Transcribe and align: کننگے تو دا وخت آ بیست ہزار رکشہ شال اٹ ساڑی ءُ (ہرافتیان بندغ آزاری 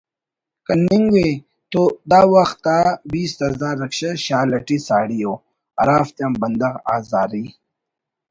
کننگے 0.65 1.29
تو 1.71 1.81
دا 2.11 2.21
وخت 2.33 2.63
آ 2.75 2.77
بیست 3.11 3.39
ہزار 3.51 3.75
رکشہ 3.83 4.11
شال 4.25 4.49
اٹ 4.55 4.67
ساڑی 4.87 5.19
ءُ 5.31 5.33
(ہرافتیان 5.79 6.33
بندغ 6.41 6.73
آزاری 6.95 7.45